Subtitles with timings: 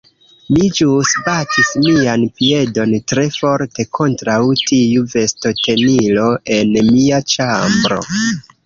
[0.55, 8.05] Mi ĵus batis mian piedon tre forte kontraŭ tiu vestotenilo en mia ĉambro